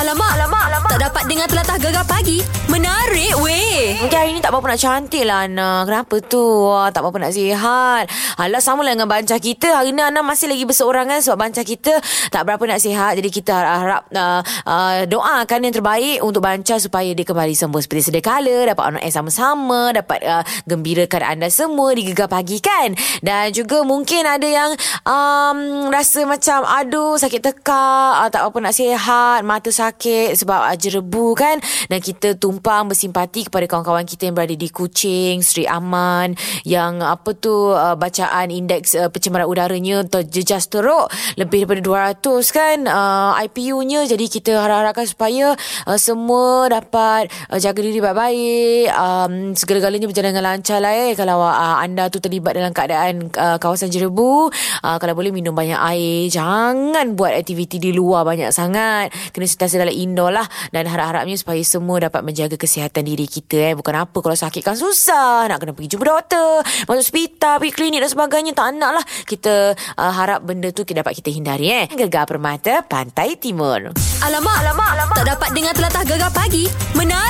Alamak, 0.00 0.32
alamak, 0.32 0.64
alamak. 0.72 0.90
Tak 0.96 1.02
dapat 1.12 1.22
dengar 1.28 1.44
telatah 1.44 1.76
gegar 1.76 2.04
pagi. 2.08 2.40
Menarik 2.72 3.36
weh. 3.44 4.00
Mungkin 4.00 4.16
hari 4.16 4.32
ni 4.32 4.40
tak 4.40 4.48
berapa 4.48 4.72
nak 4.72 4.80
cantik 4.80 5.28
lah 5.28 5.44
Ana. 5.44 5.84
Kenapa 5.84 6.16
tu? 6.24 6.40
Wah, 6.40 6.88
Tak 6.88 7.04
berapa 7.04 7.20
nak 7.20 7.36
sihat. 7.36 8.08
Alah 8.40 8.64
sama 8.64 8.80
lah 8.80 8.96
dengan 8.96 9.12
bancah 9.12 9.36
kita. 9.36 9.76
Hari 9.76 9.92
ni 9.92 10.00
Ana 10.00 10.24
masih 10.24 10.48
lagi 10.48 10.64
berseorangan 10.64 11.20
Sebab 11.20 11.36
bancah 11.36 11.60
kita 11.60 12.00
Tak 12.32 12.48
berapa 12.48 12.64
nak 12.64 12.80
sihat. 12.80 13.20
Jadi 13.20 13.28
kita 13.28 13.52
harap 13.52 14.08
uh, 14.08 14.40
uh, 14.64 15.04
Doakan 15.04 15.68
yang 15.68 15.74
terbaik 15.76 16.24
Untuk 16.24 16.40
bancah 16.40 16.80
Supaya 16.80 17.12
dia 17.12 17.28
kembali 17.28 17.52
sembuh 17.52 17.80
Seperti 17.84 18.08
sedia 18.08 18.24
kala. 18.24 18.72
Dapat 18.72 18.84
on 18.88 18.96
air 19.04 19.12
sama-sama 19.12 19.92
Dapat 19.92 20.24
uh, 20.24 20.42
Gembirakan 20.64 21.36
anda 21.36 21.52
semua 21.52 21.92
Di 21.92 22.08
Gegar 22.08 22.32
Pagi 22.32 22.56
kan? 22.64 22.96
Dan 23.20 23.52
juga 23.52 23.84
mungkin 23.84 24.24
ada 24.24 24.48
yang 24.48 24.72
um, 25.04 25.92
Rasa 25.92 26.24
macam 26.24 26.64
Aduh 26.64 27.20
sakit 27.20 27.42
tekak 27.44 28.12
uh, 28.16 28.28
Tak 28.32 28.48
berapa 28.48 28.58
nak 28.64 28.74
sihat 28.78 29.44
Mata 29.44 29.68
sakit 29.68 29.89
Sebab 30.34 30.60
uh, 30.72 30.76
jerebu 30.76 31.34
kan? 31.34 31.58
Dan 31.88 31.98
kita 31.98 32.36
tumpang 32.36 32.90
bersimpati 32.90 33.46
Kepada 33.48 33.66
kawan-kawan 33.66 34.06
kita 34.06 34.30
Yang 34.30 34.34
berada 34.36 34.56
di 34.56 34.68
Kuching 34.68 35.42
Sri 35.42 35.64
Aman 35.66 36.34
Yang 36.66 36.94
apa 37.02 37.30
tu 37.36 37.72
uh, 37.74 37.94
Bacaan 37.98 38.50
indeks 38.50 38.94
uh, 38.94 39.08
pencemaran 39.10 39.46
udaranya 39.50 40.02
Terjejas 40.06 40.70
teruk. 40.70 41.10
Lebih 41.36 41.66
daripada 41.66 42.14
200 42.18 42.56
kan 42.56 42.76
uh, 42.86 43.32
IPU-nya 43.46 44.06
Jadi 44.06 44.26
kita 44.26 44.58
harap-harapkan 44.58 45.06
supaya 45.06 45.54
uh, 45.86 45.98
Semua 45.98 46.70
dapat 46.70 47.30
uh, 47.50 47.58
Jaga 47.60 47.80
diri 47.82 48.00
baik-baik. 48.00 48.86
Um, 48.94 49.32
Segala-galanya 49.54 50.06
berjalan 50.08 50.30
dengan 50.32 50.46
lancar 50.46 50.78
lah 50.82 50.94
eh. 50.94 51.12
Kalau 51.14 51.42
uh, 51.42 51.76
anda 51.78 52.08
tu 52.08 52.18
terlibat 52.18 52.56
dalam 52.56 52.72
keadaan 52.72 53.28
uh, 53.34 53.56
Kawasan 53.60 53.92
jerebu 53.92 54.48
uh, 54.82 54.96
Kalau 54.96 55.12
boleh 55.12 55.34
minum 55.34 55.52
banyak 55.52 55.76
air 55.76 56.30
Jangan 56.30 57.14
buat 57.14 57.36
aktiviti 57.36 57.76
di 57.76 57.92
luar 57.94 58.26
banyak 58.26 58.50
sangat. 58.50 59.12
Kena 59.30 59.46
sentiasa 59.46 59.69
dalam 59.78 59.94
indoor 59.94 60.34
lah. 60.34 60.46
Dan 60.74 60.90
harap-harapnya 60.90 61.38
supaya 61.38 61.62
semua 61.62 62.02
dapat 62.02 62.26
menjaga 62.26 62.58
kesihatan 62.58 63.06
diri 63.06 63.30
kita 63.30 63.70
eh. 63.70 63.74
Bukan 63.78 63.94
apa 63.94 64.18
kalau 64.18 64.34
sakit 64.34 64.62
kan 64.64 64.74
susah. 64.74 65.46
Nak 65.46 65.58
kena 65.62 65.72
pergi 65.76 65.94
jumpa 65.94 66.04
doktor 66.06 66.62
Masuk 66.88 67.02
hospital 67.02 67.54
Pergi 67.62 67.72
klinik 67.74 68.00
dan 68.02 68.10
sebagainya. 68.10 68.52
Tak 68.56 68.66
nak 68.74 68.92
lah. 68.98 69.04
Kita 69.24 69.74
uh, 69.76 70.12
harap 70.12 70.42
benda 70.42 70.74
tu 70.74 70.82
dapat 70.82 71.14
kita 71.14 71.30
hindari 71.30 71.70
eh. 71.70 71.84
Gegar 71.86 72.26
Permata 72.26 72.82
Pantai 72.82 73.38
Timur. 73.38 73.94
Alamak, 74.26 74.56
alamak, 74.66 74.90
alamak. 74.98 75.16
Tak 75.22 75.28
dapat 75.38 75.48
dengar 75.54 75.72
telatah 75.78 76.02
gegar 76.02 76.32
pagi. 76.34 76.66
Menarik 76.98 77.29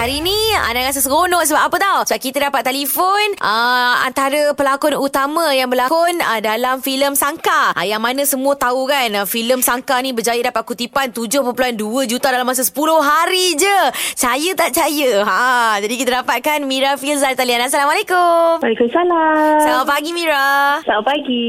hari 0.00 0.24
ni 0.24 0.32
Anda 0.56 0.88
rasa 0.88 1.04
seronok 1.04 1.44
Sebab 1.44 1.60
apa 1.60 1.76
tau? 1.76 1.98
Sebab 2.08 2.20
kita 2.24 2.38
dapat 2.48 2.64
telefon 2.64 3.36
uh, 3.44 4.00
Antara 4.08 4.56
pelakon 4.56 4.96
utama 4.96 5.52
Yang 5.52 5.76
berlakon 5.76 6.24
uh, 6.24 6.40
Dalam 6.40 6.80
filem 6.80 7.12
Sangka. 7.12 7.76
Uh, 7.76 7.84
Yang 7.84 8.00
mana 8.00 8.22
semua 8.24 8.56
tahu 8.56 8.88
kan 8.88 9.12
uh, 9.12 9.26
filem 9.28 9.60
Sangka 9.60 10.00
ni 10.00 10.16
Berjaya 10.16 10.40
dapat 10.40 10.64
kutipan 10.64 11.12
7.2 11.12 11.76
juta 12.08 12.32
Dalam 12.32 12.48
masa 12.48 12.64
10 12.64 12.72
hari 13.04 13.60
je. 13.60 13.78
Saya 14.16 14.56
tak 14.56 14.72
percaya 14.72 15.20
ha, 15.20 15.76
Jadi 15.84 15.94
kita 16.00 16.24
dapatkan 16.24 16.64
Mira 16.64 16.96
Filzal 16.96 17.36
Talian. 17.36 17.68
Assalamualaikum. 17.68 18.64
Waalaikumsalam. 18.64 19.60
Selamat 19.60 19.86
pagi 19.86 20.10
Mira. 20.16 20.80
Selamat 20.80 21.04
pagi. 21.04 21.48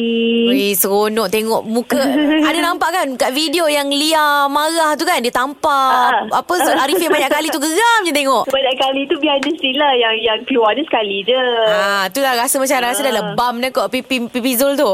Wih 0.52 0.74
seronok 0.76 1.32
tengok 1.32 1.62
muka. 1.64 2.04
Ada 2.52 2.60
nampak 2.60 2.90
kan 2.92 3.08
Kat 3.16 3.32
video 3.32 3.72
yang 3.72 3.88
Lia 3.88 4.52
marah 4.52 5.00
tu 5.00 5.08
kan? 5.08 5.24
Dia 5.24 5.32
tampar 5.32 6.12
Ah. 6.12 6.44
Apa 6.44 6.54
Arifin 6.84 7.08
banyak 7.08 7.32
kali 7.32 7.48
tu 7.54 7.60
Geram 7.62 8.02
je 8.04 8.12
tengok 8.12 8.41
Banyak 8.48 8.76
kali 8.80 9.02
tu 9.06 9.16
the 9.22 9.52
scene 9.58 9.78
lah 9.78 9.94
yang 9.94 10.16
yang 10.22 10.40
keluar 10.46 10.74
dia 10.74 10.86
sekali 10.86 11.26
je. 11.26 11.42
Ah, 11.68 12.06
tu 12.10 12.22
lah 12.22 12.38
rasa 12.38 12.58
macam 12.58 12.78
rasa 12.82 13.02
dah 13.06 13.14
lebam 13.14 13.62
dah 13.62 13.70
kot 13.70 13.88
pipi 13.94 14.26
pipi 14.30 14.58
Zul 14.58 14.78
tu. 14.78 14.92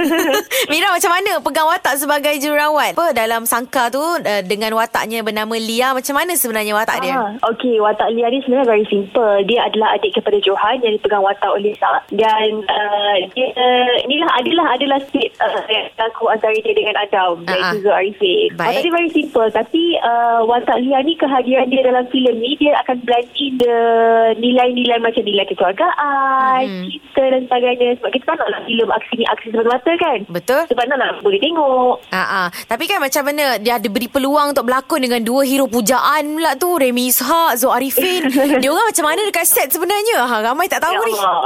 Mira 0.72 0.88
macam 0.90 1.10
mana 1.10 1.38
pegang 1.42 1.68
watak 1.68 1.94
sebagai 1.98 2.34
jururawat? 2.38 2.94
Apa 2.94 3.14
dalam 3.14 3.44
sangka 3.46 3.90
tu 3.92 4.00
uh, 4.00 4.42
dengan 4.46 4.74
wataknya 4.78 5.22
bernama 5.22 5.54
Lia 5.58 5.94
macam 5.94 6.14
mana 6.16 6.32
sebenarnya 6.34 6.72
watak 6.74 6.98
dia? 7.02 7.14
Ah, 7.14 7.30
okay, 7.50 7.78
watak 7.78 8.10
Lia 8.14 8.30
ni 8.30 8.42
sebenarnya 8.42 8.66
very 8.66 8.86
simple. 8.90 9.42
Dia 9.46 9.68
adalah 9.68 9.98
adik 9.98 10.18
kepada 10.18 10.38
Johan 10.42 10.82
yang 10.82 10.94
dipegang 10.98 11.22
watak 11.22 11.52
oleh 11.52 11.74
Sa. 11.78 12.04
Dan 12.12 12.62
uh, 12.66 13.16
dia 13.32 13.46
uh, 13.54 13.94
inilah 14.06 14.30
adalah 14.38 14.66
adalah 14.76 14.98
sikit 15.08 15.30
uh, 15.40 15.62
yang 15.70 15.86
aku 15.98 16.28
antara 16.30 16.54
dia 16.54 16.74
dengan 16.74 16.96
Adam. 17.00 17.42
Ah, 17.46 17.50
ah. 17.50 17.54
Iaitu 17.54 17.76
Zul 17.84 17.94
Arifin. 17.94 18.48
Watak 18.58 18.82
dia 18.82 18.92
very 18.92 19.10
simple. 19.10 19.48
Tapi 19.50 19.82
uh, 20.00 20.40
watak 20.46 20.78
Lia 20.82 21.00
ni 21.02 21.14
kehadiran 21.16 21.66
dia 21.68 21.82
dalam 21.84 22.04
filem 22.12 22.36
ni 22.38 22.52
dia 22.58 22.71
akan 22.74 22.96
blend 23.02 23.28
the 23.52 23.76
nilai-nilai 24.34 24.98
macam 24.98 25.22
nilai 25.22 25.44
kekeluargaan, 25.44 26.62
Mhm. 26.64 26.84
cinta 26.88 27.24
dan 27.28 27.42
sebagainya. 27.46 27.88
Sebab 27.98 28.10
kita 28.10 28.24
tak 28.24 28.36
nak 28.38 28.48
lah 28.48 28.60
filem 28.64 28.88
aksi 28.88 29.14
ni 29.14 29.24
aksi 29.26 29.46
semata-mata 29.50 29.92
kan. 29.96 30.18
Betul? 30.28 30.62
Sebab 30.68 30.84
nak, 30.86 30.98
nak 30.98 31.10
boleh 31.20 31.40
tengok. 31.40 31.94
Ah. 32.10 32.48
Tapi 32.64 32.84
kan 32.86 32.98
macam 32.98 33.22
mana 33.24 33.58
dia 33.58 33.76
ada 33.76 33.88
beri 33.88 34.08
peluang 34.08 34.52
untuk 34.52 34.64
berlakon 34.64 35.00
dengan 35.02 35.20
dua 35.20 35.42
hero 35.42 35.66
pujaan 35.66 36.22
pula 36.32 36.54
tu 36.56 36.68
Remy 36.72 37.08
Ishak, 37.08 37.58
Zul 37.58 37.72
Arifin. 37.72 38.22
dia 38.62 38.68
orang 38.68 38.86
macam 38.88 39.04
mana 39.04 39.20
dekat 39.22 39.44
set 39.44 39.68
sebenarnya? 39.68 40.22
Ha, 40.22 40.36
ramai 40.42 40.66
tak 40.66 40.80
tahu 40.80 40.94
Ya 40.94 41.00
ni. 41.02 41.12
Allah. 41.12 41.40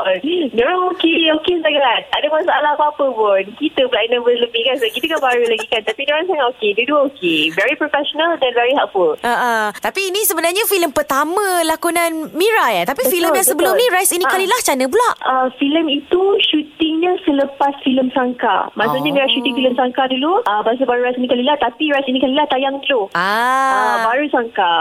Dia 0.52 0.62
orang 0.62 0.80
okey, 0.94 1.18
okey 1.40 1.56
sangat. 1.60 2.00
Tak 2.08 2.18
ada 2.20 2.28
masalah 2.30 2.70
apa-apa 2.76 3.04
pun. 3.10 3.42
Kita 3.56 3.80
pula 3.86 4.00
nervous 4.08 4.38
lebih 4.38 4.62
kan. 4.62 4.74
Sebab 4.76 4.90
kita 4.92 5.06
kan 5.10 5.20
baru 5.22 5.44
lagi 5.46 5.66
kan. 5.66 5.82
Tapi 5.82 6.00
dia 6.02 6.12
orang 6.14 6.26
sangat 6.26 6.46
okey. 6.54 6.70
Dia 6.76 6.84
dua 6.86 7.00
okey. 7.10 7.40
Very 7.52 7.74
professional 7.74 8.30
dan 8.38 8.50
very 8.52 8.74
helpful. 8.74 9.16
Uh. 9.20 9.68
Tapi 9.76 10.10
ini 10.10 10.20
sebenarnya 10.22 10.62
filem 10.66 10.92
pertama 10.92 11.15
lakonan 11.64 12.12
Mira 12.32 12.66
ya. 12.72 12.82
Tapi 12.84 13.00
Betul, 13.00 13.12
filem 13.12 13.30
yang 13.32 13.46
sebelum 13.46 13.72
betul. 13.72 13.80
ni 13.80 13.94
Rise 13.94 14.12
ini 14.12 14.24
Ah. 14.24 14.30
kalilah 14.30 14.58
macam 14.58 14.74
mana 14.74 14.86
pula? 14.88 15.08
Uh, 15.22 15.46
filem 15.56 15.86
itu 15.88 16.20
syutingnya 16.44 17.12
selepas 17.22 17.72
filem 17.80 18.08
Sangka. 18.10 18.68
Maksudnya 18.74 19.00
Oh. 19.00 19.12
oh. 19.12 19.16
Mira 19.16 19.28
syuting 19.28 19.54
filem 19.54 19.74
Sangka 19.74 20.02
dulu. 20.06 20.32
Uh, 20.42 20.60
lepas 20.60 20.74
tu 20.74 20.84
baru 20.84 21.00
Ras 21.02 21.16
Ini 21.16 21.26
Kalilah. 21.26 21.56
Tapi 21.56 21.84
Ras 21.88 22.04
Ini 22.04 22.18
Kalilah 22.18 22.46
tayang 22.46 22.76
dulu. 22.80 23.00
Uh, 23.08 23.16
Ah. 23.16 24.04
baru 24.04 24.24
Sangka. 24.28 24.74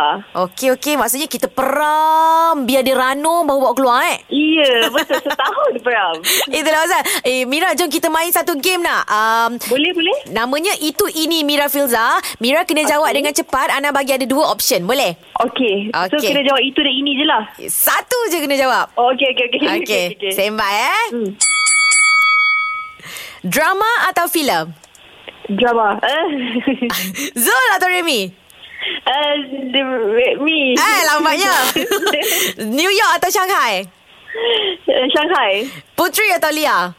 Okey 0.43 0.73
okey 0.73 0.95
maksudnya 0.95 1.27
kita 1.27 1.47
peram 1.47 2.63
biar 2.63 2.81
dia 2.81 2.93
rano 2.93 3.43
baru 3.43 3.59
bawa 3.61 3.73
keluar 3.73 4.01
eh. 4.05 4.19
Ya, 4.27 4.89
betul. 4.89 5.21
Setahun 5.21 5.73
Bram. 5.81 6.15
Itulah 6.51 6.79
pasal. 6.81 7.01
Eh 7.23 7.43
Mira 7.45 7.71
jom 7.73 7.87
kita 7.87 8.07
main 8.07 8.29
satu 8.29 8.57
game 8.57 8.81
nak. 8.81 9.05
Um, 9.05 9.51
Boleh, 9.65 9.91
boleh? 9.91 10.17
namanya 10.29 10.73
itu 10.77 11.05
ini 11.09 11.43
Mira 11.43 11.67
Filza. 11.67 12.17
Mira 12.37 12.63
kena 12.63 12.83
jawab 12.83 13.11
dengan 13.11 13.31
cepat. 13.31 13.69
Ana 13.69 13.91
bagi 13.91 14.11
ada 14.11 14.25
dua 14.25 14.49
option. 14.49 14.83
Boleh? 14.83 15.13
Okey. 15.41 15.91
So, 15.91 16.17
Okey. 16.25 16.33
kena 16.33 16.41
jawab 16.49 16.61
itu 16.65 16.79
dan 16.81 16.93
ini 16.97 17.11
je 17.13 17.25
lah. 17.29 17.43
Satu 17.69 18.17
je 18.33 18.37
kena 18.41 18.55
jawab. 18.57 18.85
Oh, 18.97 19.13
okey, 19.13 19.29
okey, 19.37 19.45
okey. 19.53 19.69
Okey. 20.17 20.31
Sembah 20.33 20.71
eh. 20.73 21.05
Hmm. 21.13 21.31
Drama 23.45 23.91
atau 24.09 24.25
filem? 24.25 24.73
Drama. 25.53 26.01
Zul 27.45 27.65
atau 27.77 27.85
Remy? 27.85 28.33
Uh, 29.05 29.33
me. 30.41 30.73
Eh 30.73 30.99
lambatnya. 31.05 31.53
New 32.77 32.89
York 32.89 33.13
atau 33.21 33.29
Shanghai? 33.29 33.85
Uh, 34.89 35.05
Shanghai. 35.13 35.69
Putri 35.93 36.25
atau 36.33 36.49
Lia? 36.49 36.89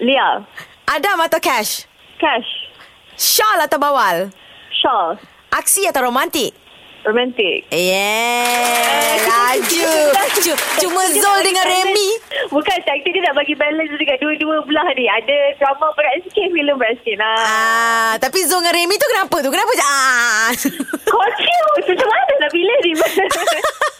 Lia. 0.00 0.40
Adam 0.88 1.20
atau 1.24 1.36
Cash? 1.40 1.84
Cash. 2.16 2.48
Shawl 3.16 3.60
atau 3.68 3.76
Bawal? 3.76 4.32
Shaw. 4.72 5.20
Aksi 5.52 5.84
atau 5.84 6.08
romantik? 6.08 6.56
Romantic. 7.02 7.66
Yeah, 7.68 9.18
laju. 9.22 9.90
Cu- 10.42 10.62
Cuma 10.80 11.02
Zul 11.12 11.38
dengan 11.44 11.64
Remy. 11.66 12.08
Bukan, 12.48 12.78
aktor 12.78 13.10
dia 13.10 13.22
nak 13.22 13.34
bagi 13.34 13.54
balance 13.54 13.94
dekat 13.94 14.18
dua-dua 14.18 14.64
belah 14.64 14.86
ni. 14.94 15.06
Ada 15.06 15.36
drama 15.56 15.92
berat 15.94 16.24
sikit, 16.24 16.50
filem 16.50 16.74
berat 16.74 16.98
sikit. 17.02 17.16
Nah. 17.18 17.36
Ah, 17.38 18.12
tapi 18.18 18.42
Zul 18.42 18.62
dengan 18.62 18.74
Remy 18.74 18.94
tu 18.96 19.06
kenapa 19.06 19.36
tu? 19.38 19.50
Kenapa? 19.50 19.72
Ah. 19.82 20.50
Confused. 21.04 21.86
Macam 21.86 22.08
mana 22.08 22.32
nak 22.38 22.50
pilih 22.50 22.76
ni? 22.82 22.92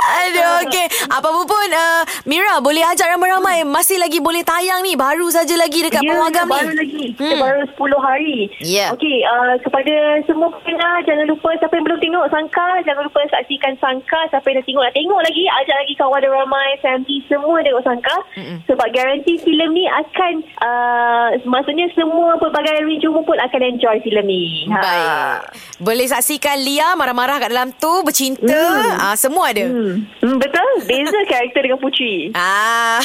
Aduh, 0.00 0.66
okey. 0.66 0.86
Apa 1.08 1.28
pun, 1.30 1.68
uh, 1.70 2.02
Mira 2.26 2.58
boleh 2.60 2.82
ajak 2.84 3.06
ramai-ramai. 3.08 3.62
Masih 3.64 3.96
lagi 3.96 4.18
boleh 4.18 4.42
tayang 4.42 4.82
ni. 4.82 4.94
Baru 4.94 5.28
saja 5.30 5.54
lagi 5.54 5.80
dekat 5.80 6.02
Ya, 6.02 6.12
pawagam 6.12 6.46
ni. 6.46 6.52
baru 6.52 6.72
lagi. 6.74 7.04
Hmm. 7.16 7.28
Hmm. 7.30 7.40
Baru 7.40 7.62
10 7.66 8.00
hari. 8.02 8.36
Ya. 8.60 8.86
Okey, 8.92 9.22
uh, 9.22 9.54
kepada 9.62 9.94
semua 10.26 10.48
pendengar, 10.60 11.00
jangan 11.06 11.26
lupa 11.26 11.48
siapa 11.56 11.72
yang 11.72 11.86
belum 11.86 12.00
tengok 12.00 12.26
Sangka, 12.30 12.68
jangan 12.82 13.02
lupa 13.06 13.20
saksikan 13.30 13.74
Sangka. 13.78 14.20
Siapa 14.28 14.46
yang 14.50 14.58
dah 14.58 14.66
tengok, 14.66 14.82
nak 14.82 14.94
tengok 14.94 15.20
lagi, 15.22 15.44
ajak 15.46 15.76
lagi 15.78 15.94
kawan 15.94 16.22
ramai, 16.26 16.68
family, 16.80 17.16
semua 17.26 17.56
tengok 17.62 17.84
Sangka. 17.86 18.16
Mm-mm. 18.34 18.58
Sebab 18.66 18.88
garanti 18.90 19.32
filem 19.40 19.70
ni 19.70 19.84
akan, 19.86 20.32
uh, 20.60 21.28
maksudnya 21.46 21.86
semua 21.94 22.34
pelbagai 22.36 22.82
reviewer 22.82 23.22
pun 23.22 23.38
akan 23.38 23.60
enjoy 23.62 23.96
filem 24.02 24.26
ni. 24.26 24.44
Baik. 24.66 25.54
Boleh 25.78 26.06
saksikan 26.06 26.58
Lia 26.58 26.92
marah-marah 26.92 27.38
kat 27.38 27.50
dalam 27.50 27.70
tu, 27.72 28.02
bercinta. 28.02 28.50
Hmm. 28.50 28.98
Ah, 28.98 29.14
semua 29.14 29.48
ada. 29.48 29.69
Hmm. 29.70 29.94
hmm. 30.20 30.36
Betul? 30.42 30.70
Beza 30.84 31.20
karakter 31.30 31.60
dengan 31.62 31.78
Putri. 31.78 32.34
Ah, 32.34 32.98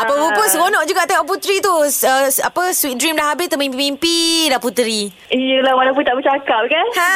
apa 0.00 0.12
pun 0.12 0.46
seronok 0.48 0.84
juga 0.88 1.04
tengok 1.04 1.28
Putri 1.28 1.60
tu. 1.60 1.70
Uh, 1.70 2.26
apa 2.28 2.62
Sweet 2.72 2.96
Dream 2.96 3.14
dah 3.14 3.36
habis 3.36 3.52
termimpi-mimpi 3.52 4.48
dah 4.48 4.60
Puteri. 4.60 5.12
Yelah, 5.28 5.76
walaupun 5.76 6.02
tak 6.02 6.16
bercakap 6.16 6.62
kan? 6.66 6.86
Ha. 6.96 7.12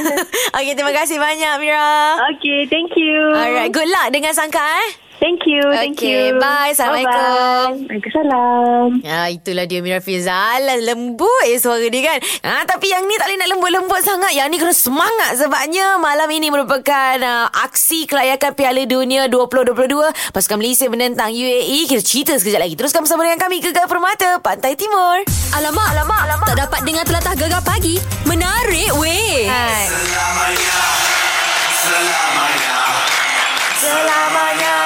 Okey, 0.60 0.72
terima 0.72 0.92
kasih 0.96 1.20
banyak 1.20 1.54
Mira. 1.60 2.16
Okay, 2.36 2.64
thank 2.72 2.96
you. 2.96 3.36
Alright, 3.36 3.70
good 3.70 3.88
luck 3.88 4.08
dengan 4.08 4.32
sangka 4.32 4.60
eh. 4.60 5.09
Thank 5.20 5.44
you. 5.44 5.60
Thank 5.68 6.00
Okay, 6.00 6.32
you. 6.32 6.40
bye. 6.40 6.72
Assalamualaikum. 6.72 7.84
Waalaikumsalam. 7.84 9.04
Ha, 9.04 9.28
itulah 9.28 9.68
dia 9.68 9.84
Mira 9.84 10.00
Fizal 10.00 10.64
Lembut 10.80 11.44
je 11.44 11.60
suara 11.60 11.84
dia 11.84 12.02
kan 12.02 12.18
ha, 12.40 12.64
Tapi 12.64 12.88
yang 12.88 13.04
ni 13.04 13.14
tak 13.14 13.28
boleh 13.28 13.38
nak 13.38 13.50
lembut-lembut 13.52 14.00
sangat 14.00 14.32
Yang 14.32 14.48
ni 14.48 14.56
kena 14.56 14.72
semangat 14.72 15.30
Sebabnya 15.36 16.00
malam 16.00 16.24
ini 16.26 16.48
merupakan 16.48 17.16
uh, 17.20 17.46
Aksi 17.52 18.08
kelayakan 18.08 18.56
Piala 18.56 18.82
Dunia 18.84 19.28
2022 19.28 20.32
Pasukan 20.32 20.56
Malaysia 20.56 20.88
menentang 20.88 21.28
UAE 21.28 21.84
Kita 21.84 22.00
cerita 22.00 22.32
sekejap 22.34 22.60
lagi 22.60 22.74
Teruskan 22.74 23.04
bersama 23.04 23.28
dengan 23.28 23.38
kami 23.38 23.60
Gegar 23.60 23.84
Permata 23.84 24.40
Pantai 24.40 24.72
Timur 24.72 25.20
Alamak, 25.50 25.88
alamak, 25.92 26.20
alamak. 26.24 26.46
Tak 26.46 26.58
dapat 26.58 26.80
dengar 26.82 27.04
telatah 27.04 27.34
gegar 27.34 27.60
pagi. 27.60 27.98
Menarik 28.24 28.94
weh. 28.96 29.44
Hai. 29.44 29.90
Selamanya 29.90 31.09
Selamanya 33.80 34.76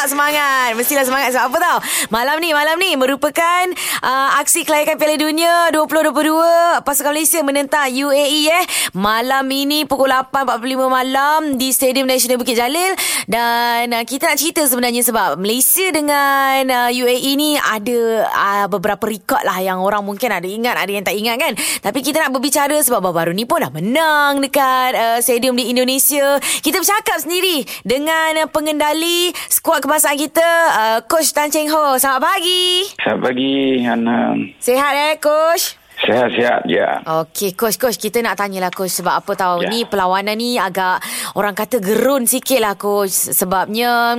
tak 0.00 0.16
semangat. 0.16 0.72
Mestilah 0.80 1.04
semangat 1.04 1.36
Sebab 1.36 1.52
apa 1.52 1.58
tau? 1.60 1.78
Malam 2.08 2.40
ni 2.40 2.56
Malam 2.56 2.80
ni 2.80 2.96
merupakan 2.96 3.64
uh, 4.00 4.40
Aksi 4.40 4.64
kelayakan 4.64 4.96
Piala 4.96 5.20
Dunia 5.20 5.68
2022 5.76 6.80
Pasukan 6.88 7.12
Malaysia 7.12 7.44
menentang 7.44 7.92
UAE 7.92 8.48
eh. 8.48 8.64
Malam 8.96 9.44
ini 9.52 9.84
Pukul 9.84 10.08
8.45 10.08 10.88
malam 10.88 11.40
Di 11.60 11.68
Stadium 11.76 12.08
Nasional 12.08 12.40
Bukit 12.40 12.56
Jalil. 12.56 12.96
Dan 13.28 13.92
uh, 13.92 14.04
Kita 14.08 14.32
nak 14.32 14.40
cerita 14.40 14.64
sebenarnya 14.64 15.04
Sebab 15.04 15.36
Malaysia 15.36 15.92
dengan 15.92 16.64
uh, 16.64 16.88
UAE 16.88 17.36
ni 17.36 17.60
Ada 17.60 18.00
uh, 18.24 18.66
Beberapa 18.72 19.04
rekod 19.04 19.44
lah 19.44 19.60
Yang 19.60 19.84
orang 19.84 20.00
mungkin 20.00 20.32
ada 20.32 20.48
ingat 20.48 20.80
Ada 20.80 20.96
yang 20.96 21.04
tak 21.04 21.16
ingat 21.20 21.36
kan? 21.36 21.52
Tapi 21.84 22.00
kita 22.00 22.24
nak 22.24 22.32
berbicara 22.32 22.80
Sebab 22.80 23.04
baru-baru 23.04 23.36
ni 23.36 23.44
pun 23.44 23.60
dah 23.60 23.68
menang 23.68 24.40
Dekat 24.40 24.96
uh, 24.96 25.18
Stadium 25.20 25.60
di 25.60 25.68
Indonesia. 25.68 26.40
Kita 26.64 26.80
bercakap 26.80 27.20
sendiri 27.20 27.68
Dengan 27.84 28.40
uh, 28.40 28.48
pengendali 28.48 29.28
Skuad 29.52 29.89
kebangsaan 29.90 30.22
kita 30.22 30.48
uh, 30.70 30.98
Coach 31.02 31.34
Tan 31.34 31.50
Cheng 31.50 31.66
Ho. 31.66 31.98
Selamat 31.98 32.22
pagi. 32.22 32.86
Selamat 32.94 33.26
pagi, 33.26 33.82
Hana. 33.82 34.38
Sihat 34.62 34.94
eh 34.94 35.18
Coach 35.18 35.79
Sihat-sihat, 36.00 36.64
ya. 36.64 37.04
Okey, 37.04 37.52
coach, 37.52 37.76
coach, 37.76 38.00
kita 38.00 38.24
nak 38.24 38.40
tanyalah 38.40 38.72
coach 38.72 38.88
sebab 38.94 39.20
apa 39.20 39.32
tahu 39.36 39.56
Ya. 39.60 39.68
ni 39.68 39.84
perlawanan 39.84 40.32
ni 40.32 40.56
agak 40.56 40.96
orang 41.36 41.52
kata 41.52 41.76
gerun 41.76 42.24
sikit 42.24 42.56
lah 42.56 42.72
coach 42.72 43.12
sebabnya 43.12 44.16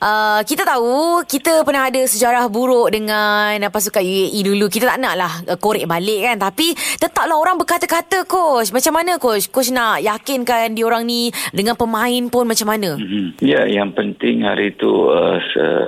uh, 0.00 0.40
kita 0.40 0.64
tahu 0.64 1.20
kita 1.28 1.68
pernah 1.68 1.92
ada 1.92 2.00
sejarah 2.00 2.48
buruk 2.48 2.88
dengan 2.88 3.60
pasukan 3.68 4.00
UAE 4.00 4.40
dulu. 4.40 4.72
Kita 4.72 4.88
tak 4.88 4.98
nak 4.98 5.14
lah 5.14 5.32
uh, 5.44 5.58
korek 5.60 5.84
balik 5.84 6.24
kan 6.24 6.40
tapi 6.40 6.72
tetaplah 6.96 7.36
orang 7.36 7.60
berkata-kata 7.60 8.24
coach. 8.24 8.72
Macam 8.72 8.96
mana 8.96 9.20
coach? 9.20 9.52
Coach 9.52 9.68
nak 9.68 10.00
yakinkan 10.00 10.72
diorang 10.72 11.04
ni 11.04 11.28
dengan 11.52 11.76
pemain 11.76 12.24
pun 12.32 12.48
macam 12.48 12.72
mana? 12.72 12.96
Mhm. 12.96 13.36
Ya, 13.44 13.68
yang 13.68 13.92
penting 13.92 14.48
hari 14.48 14.72
itu 14.72 15.12
uh, 15.12 15.36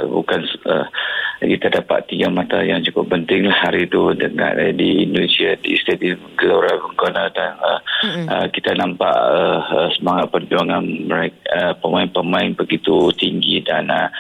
bukan 0.05 0.41
uh, 0.69 0.85
kita 1.41 1.73
dapat 1.73 2.05
tiga 2.05 2.29
mata 2.29 2.61
yang 2.61 2.85
cukup 2.85 3.17
penting 3.17 3.49
lah 3.49 3.57
hari 3.65 3.89
itu 3.89 4.13
dengan 4.13 4.61
uh, 4.61 4.73
di 4.77 5.09
Indonesia 5.09 5.57
di 5.57 5.73
Stadium 5.81 6.21
Gelora 6.37 6.77
Bung 6.77 6.93
Karno 7.01 7.33
dan 7.33 7.57
uh, 7.57 7.81
uh, 8.29 8.47
kita 8.53 8.77
nampak 8.77 9.17
uh, 9.17 9.89
semangat 9.97 10.29
perjuangan 10.29 10.85
mereka 10.85 11.41
uh, 11.49 11.73
pemain-pemain 11.81 12.53
begitu 12.53 13.09
tinggi 13.17 13.65
dan 13.65 13.89
uh, 13.89 14.13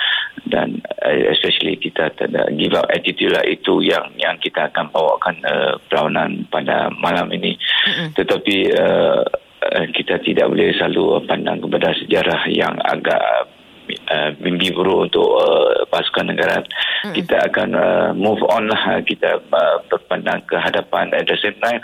dan 0.49 0.81
uh, 1.05 1.17
especially 1.29 1.77
kita 1.77 2.09
tidak 2.17 2.49
give 2.57 2.73
up 2.73 2.89
attitude 2.89 3.37
lah 3.37 3.45
itu 3.45 3.85
yang 3.85 4.09
yang 4.17 4.41
kita 4.41 4.73
akan 4.73 4.89
bawakan 4.89 5.37
uh, 5.45 5.77
perlawanan 5.93 6.49
pada 6.49 6.89
malam 6.97 7.29
ini. 7.37 7.61
Tetapi 8.17 8.57
uh, 8.73 9.23
kita 9.93 10.25
tidak 10.25 10.49
boleh 10.49 10.73
selalu 10.73 11.21
pandang 11.29 11.61
kepada 11.61 11.93
sejarah 12.01 12.49
yang 12.49 12.73
agak 12.81 13.21
uh, 14.11 14.31
mimpi 14.43 14.71
buruk 14.75 15.11
untuk 15.11 15.29
uh, 15.39 15.87
pasukan 15.91 16.35
negara. 16.35 16.63
Mm. 17.07 17.15
Kita 17.17 17.37
akan 17.51 17.69
uh, 17.75 18.11
move 18.15 18.43
on 18.49 18.69
lah. 18.71 19.01
Kita 19.03 19.41
uh, 19.41 19.77
berpandang 19.89 20.45
ke 20.47 20.57
hadapan. 20.59 21.15
At 21.17 21.27
the 21.27 21.37
same 21.41 21.59
time, 21.59 21.81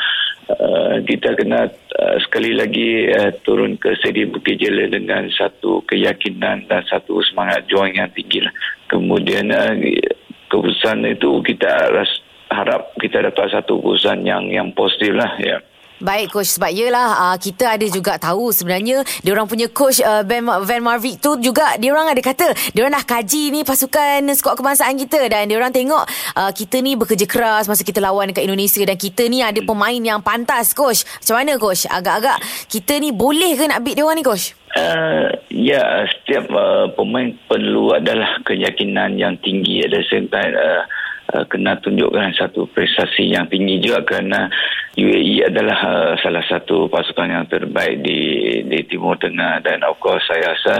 uh, 0.50 1.00
kita 1.04 1.34
kena 1.38 1.70
uh, 1.72 2.16
sekali 2.22 2.54
lagi 2.54 3.10
uh, 3.10 3.32
turun 3.42 3.80
ke 3.80 3.96
Stadium 3.98 4.34
Bukit 4.34 4.60
Jalil 4.60 4.92
dengan 4.92 5.26
satu 5.32 5.82
keyakinan 5.88 6.68
dan 6.70 6.82
satu 6.86 7.22
semangat 7.26 7.64
juang 7.70 7.94
yang 7.94 8.10
tinggi 8.12 8.44
lah. 8.44 8.52
Kemudian 8.86 9.50
uh, 9.50 9.74
keputusan 10.52 11.02
itu 11.06 11.42
kita 11.42 11.90
ras- 11.94 12.22
harap 12.52 12.94
kita 13.02 13.26
dapat 13.26 13.50
satu 13.50 13.82
keputusan 13.82 14.22
yang 14.22 14.46
yang 14.50 14.70
positif 14.74 15.14
lah. 15.14 15.34
Ya. 15.42 15.58
Baik 15.96 16.36
coach 16.36 16.52
sebab 16.52 16.68
yelah 16.68 17.32
uh, 17.32 17.36
kita 17.40 17.72
ada 17.72 17.86
juga 17.88 18.20
tahu 18.20 18.52
sebenarnya 18.52 19.00
dia 19.24 19.30
orang 19.32 19.48
punya 19.48 19.64
coach 19.72 20.04
uh, 20.04 20.20
Ben 20.28 20.44
Van 20.44 20.82
Marvik 20.84 21.24
tu 21.24 21.40
juga 21.40 21.72
dia 21.80 21.88
orang 21.88 22.12
ada 22.12 22.20
kata 22.20 22.52
dia 22.76 22.84
orang 22.84 23.00
dah 23.00 23.06
kaji 23.08 23.48
ni 23.48 23.64
pasukan 23.64 24.28
skuad 24.36 24.60
kebangsaan 24.60 24.92
kita 25.00 25.24
dan 25.32 25.48
dia 25.48 25.56
orang 25.56 25.72
tengok 25.72 26.04
uh, 26.36 26.52
kita 26.52 26.84
ni 26.84 27.00
bekerja 27.00 27.24
keras 27.24 27.64
masa 27.64 27.80
kita 27.80 28.04
lawan 28.04 28.28
dekat 28.28 28.44
Indonesia 28.44 28.84
dan 28.84 29.00
kita 29.00 29.24
ni 29.32 29.40
ada 29.40 29.56
pemain 29.64 29.96
yang 29.96 30.20
pantas 30.20 30.76
coach. 30.76 31.08
Macam 31.24 31.34
mana 31.40 31.52
coach? 31.56 31.88
Agak-agak 31.88 32.44
kita 32.68 33.00
ni 33.00 33.16
boleh 33.16 33.56
ke 33.56 33.64
nak 33.64 33.80
beat 33.80 33.96
dia 33.96 34.04
orang 34.04 34.20
ni 34.20 34.26
coach? 34.26 34.52
Uh, 34.76 35.32
ya, 35.48 36.04
setiap 36.04 36.52
uh, 36.52 36.92
pemain 36.92 37.32
perlu 37.48 37.96
adalah 37.96 38.36
keyakinan 38.44 39.16
yang 39.16 39.40
tinggi 39.40 39.80
at 39.80 39.88
the 39.88 40.04
same 40.12 40.28
time 40.28 40.52
uh, 40.52 40.84
uh, 41.36 41.44
kena 41.44 41.76
tunjukkan 41.84 42.32
satu 42.32 42.64
prestasi 42.72 43.28
yang 43.28 43.44
tinggi 43.52 43.84
juga 43.84 44.00
kerana 44.08 44.48
UAE 44.96 45.52
adalah 45.52 45.78
uh, 45.84 46.12
salah 46.24 46.40
satu 46.48 46.88
pasukan 46.88 47.28
yang 47.28 47.44
terbaik 47.52 48.00
di 48.00 48.20
di 48.64 48.80
Timur 48.88 49.20
Tengah 49.20 49.60
dan 49.60 49.84
of 49.84 50.00
course 50.00 50.24
saya 50.24 50.56
rasa 50.56 50.74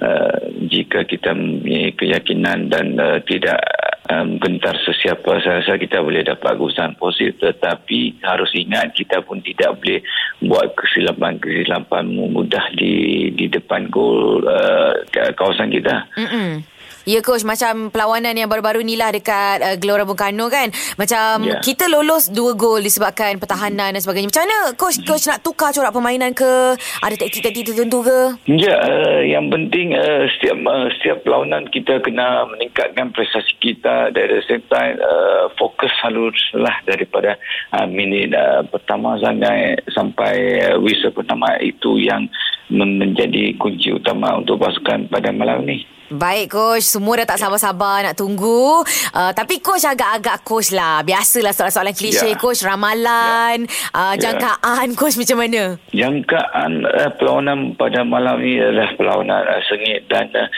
uh, 0.00 0.36
jika 0.72 1.04
kita 1.04 1.36
mempunyai 1.36 1.92
keyakinan 1.92 2.72
dan 2.72 2.96
uh, 2.96 3.20
tidak 3.28 3.60
um, 4.08 4.40
gentar 4.40 4.72
sesiapa 4.88 5.44
saya 5.44 5.60
rasa 5.60 5.76
kita 5.76 6.00
boleh 6.00 6.24
dapat 6.24 6.56
keputusan 6.56 6.96
positif 6.96 7.36
tetapi 7.44 8.16
harus 8.24 8.50
ingat 8.56 8.96
kita 8.96 9.20
pun 9.20 9.44
tidak 9.44 9.76
boleh 9.76 10.00
buat 10.40 10.72
kesilapan-kesilapan 10.72 12.04
mudah 12.32 12.64
di 12.72 13.28
di 13.36 13.46
depan 13.52 13.92
gol 13.92 14.48
uh, 14.48 14.96
kawasan 15.36 15.68
kita. 15.68 16.08
Mm-mm. 16.16 16.77
Ya 17.08 17.24
coach 17.24 17.40
macam 17.40 17.88
perlawanan 17.88 18.36
yang 18.36 18.52
baru-baru 18.52 18.84
ni 18.84 18.92
lah 18.92 19.08
dekat 19.08 19.64
uh, 19.64 19.76
Gelora 19.80 20.04
Bung 20.04 20.20
Karno 20.20 20.52
kan? 20.52 20.68
Macam 21.00 21.40
Ya. 21.40 21.56
kita 21.64 21.88
lolos 21.88 22.28
dua 22.28 22.52
gol 22.52 22.84
disebabkan 22.84 23.40
pertahanan 23.40 23.96
dan 23.96 24.00
sebagainya. 24.04 24.28
Macam 24.28 24.44
mana 24.44 24.58
coach 24.76 25.00
coach 25.08 25.24
nak 25.24 25.40
tukar 25.40 25.72
corak 25.72 25.96
permainan 25.96 26.36
ke? 26.36 26.76
Ada 27.00 27.16
taktik-taktik 27.16 27.72
tertentu 27.72 28.04
ke? 28.04 28.36
Ya, 28.44 28.76
uh, 28.76 29.24
yang 29.24 29.48
penting 29.48 29.96
uh, 29.96 30.28
setiap 30.36 30.60
uh, 30.68 30.92
setiap 31.00 31.24
perlawanan 31.24 31.72
kita 31.72 31.96
kena 32.04 32.44
meningkatkan 32.44 33.08
prestasi 33.16 33.56
kita. 33.56 34.12
Dari 34.12 34.28
the 34.28 34.44
same 34.44 34.64
time 34.68 35.00
uh, 35.00 35.48
fokus 35.56 35.88
haruslah 36.04 36.76
daripada 36.84 37.40
uh, 37.72 37.88
minit 37.88 38.36
uh, 38.36 38.60
pertama 38.68 39.16
sampai 39.16 39.80
sampai 39.96 40.34
uh, 40.60 40.76
whistle 40.76 41.16
pertama. 41.16 41.56
Itu 41.56 41.96
yang 41.96 42.28
menjadi 42.68 43.56
kunci 43.56 43.92
utama 43.92 44.36
untuk 44.36 44.60
pasukan 44.60 45.08
pada 45.08 45.32
malam 45.32 45.64
ni. 45.64 45.84
Baik 46.08 46.56
coach. 46.56 46.88
Semua 46.88 47.20
dah 47.20 47.28
tak 47.28 47.40
sabar-sabar 47.40 48.00
Nak 48.00 48.16
tunggu. 48.16 48.80
Uh, 49.12 49.32
Tapi 49.36 49.60
coach 49.60 49.84
agak-agak 49.84 50.40
coach 50.40 50.72
lah. 50.72 51.04
Biasalah 51.04 51.52
soalan-soalan 51.52 51.92
klise 51.92 52.32
Ya. 52.32 52.40
Coach. 52.40 52.64
Ramalan 52.64 53.68
uh, 53.92 54.16
Ya. 54.16 54.32
Jangkaan 54.32 54.96
coach 54.96 55.20
macam 55.20 55.44
mana? 55.44 55.76
Jangkaan 55.92 56.88
uh, 56.88 57.12
perlawanan 57.20 57.76
pada 57.76 58.08
malam 58.08 58.40
ini 58.40 58.56
adalah 58.56 58.88
perlawanan 58.96 59.42
uh, 59.52 59.60
sengit. 59.68 60.08
Dan 60.08 60.32
uh, 60.32 60.48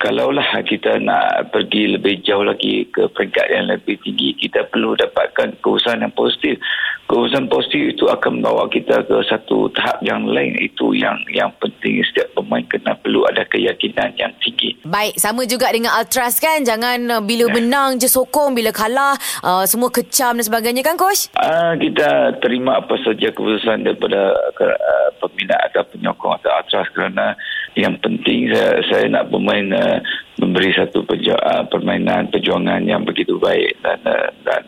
kalaulah 0.00 0.48
kita 0.64 1.00
nak 1.00 1.52
pergi 1.52 1.96
lebih 1.96 2.24
jauh 2.24 2.44
lagi 2.44 2.88
ke 2.88 3.08
peringkat 3.12 3.46
yang 3.48 3.72
lebih 3.72 4.00
tinggi 4.04 4.36
kita 4.36 4.68
perlu 4.68 4.96
dapatkan 5.00 5.56
keputusan 5.60 6.04
yang 6.04 6.12
positif 6.12 6.60
keputusan 7.04 7.52
positif 7.52 7.96
itu 7.96 8.04
akan 8.08 8.40
membawa 8.40 8.64
kita 8.72 9.04
ke 9.04 9.16
satu 9.28 9.68
tahap 9.76 10.00
yang 10.00 10.24
lain. 10.24 10.56
Itu 10.60 10.96
yang 10.96 11.20
yang 11.28 11.52
penting 11.60 12.00
setiap 12.10 12.32
pemain 12.32 12.64
kena 12.64 12.96
perlu 12.96 13.28
ada 13.28 13.44
keyakinan 13.44 14.16
yang 14.16 14.32
tinggi. 14.40 14.76
Baik, 14.88 15.16
sama 15.20 15.44
juga 15.44 15.68
dengan 15.72 15.96
Ultras 16.00 16.40
kan? 16.40 16.64
Jangan 16.64 17.20
uh, 17.20 17.22
bila 17.24 17.48
menang 17.52 18.00
je 18.00 18.08
sokong 18.08 18.56
Bila 18.56 18.70
kalah 18.72 19.16
uh, 19.44 19.64
Semua 19.64 19.88
kecam 19.88 20.36
dan 20.36 20.44
sebagainya 20.44 20.82
kan 20.84 20.96
coach? 20.96 21.28
Uh, 21.36 21.76
kita 21.76 22.40
terima 22.40 22.80
apa 22.80 22.96
saja 23.00 23.32
keputusan 23.32 23.84
daripada 23.84 24.32
uh, 24.60 25.08
peminat 25.20 25.70
atau 25.72 25.84
penyokong 25.92 26.36
atau 26.40 26.50
atras 26.56 26.88
kerana 26.92 27.36
yang 27.74 27.98
penting 27.98 28.54
saya, 28.54 28.80
saya 28.86 29.04
nak 29.10 29.34
pemain 29.34 29.66
uh, 29.74 29.98
memberi 30.38 30.70
satu 30.74 31.02
perju- 31.02 31.38
uh, 31.38 31.66
permainan 31.66 32.30
perjuangan 32.30 32.82
yang 32.86 33.02
begitu 33.02 33.34
baik 33.38 33.74
dan 33.82 33.98
uh, 34.06 34.30
dan 34.46 34.62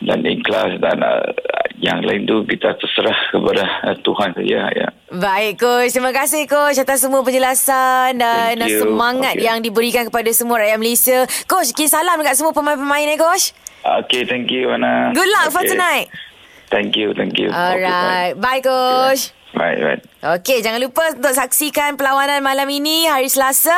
dan 0.00 0.24
ikhlas 0.24 0.80
dan 0.80 0.96
uh, 0.98 1.20
yang 1.76 2.00
lain 2.00 2.24
tu 2.24 2.44
kita 2.44 2.76
terserah 2.76 3.16
kepada 3.30 3.64
uh, 3.84 3.96
Tuhan 4.00 4.32
saja 4.32 4.68
ya. 4.70 4.88
Baik 5.10 5.58
coach, 5.58 5.90
terima 5.90 6.10
kasih 6.10 6.44
coach 6.44 6.76
atas 6.76 7.00
semua 7.00 7.20
penjelasan 7.20 8.16
dan 8.16 8.56
Thank 8.56 8.70
you. 8.70 8.80
semangat 8.80 9.34
Okay. 9.34 9.44
yang 9.44 9.58
diberikan 9.60 10.06
kepada 10.06 10.28
semua 10.30 10.60
rakyat 10.60 10.76
Malaysia. 10.76 11.18
Coach, 11.44 11.72
kirim 11.72 11.88
salam 11.88 12.16
dekat 12.16 12.36
semua 12.36 12.52
pemain-pemain 12.52 13.06
eh 13.06 13.16
coach. 13.16 13.52
Okay, 13.80 14.24
thank 14.24 14.48
you, 14.48 14.68
Ana. 14.68 15.10
Good 15.10 15.30
luck 15.30 15.48
for 15.50 15.60
Okay. 15.60 15.72
tonight. 15.72 16.06
Thank 16.68 16.94
you, 16.94 17.10
thank 17.12 17.34
you. 17.34 17.48
Alright. 17.48 18.36
Bye, 18.36 18.60
Okay, 18.60 18.68
Coach. 18.68 19.32
bye. 19.52 19.74
Bye, 19.74 19.96
bye. 19.96 20.09
Okey, 20.20 20.60
jangan 20.60 20.84
lupa 20.84 21.16
untuk 21.16 21.32
saksikan 21.32 21.96
perlawanan 21.96 22.44
malam 22.44 22.68
ini 22.68 23.08
hari 23.08 23.32
Selasa 23.32 23.72